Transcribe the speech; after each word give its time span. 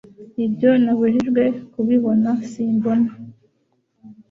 Ibyo 0.45 0.71
nabujijwe 0.83 1.43
kubibona 1.71 2.29
Simbona 2.49 3.11